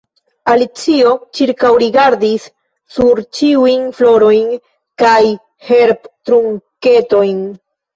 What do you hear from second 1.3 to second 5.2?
ĉirkaŭrigardis sur ĉiujn florojn kaj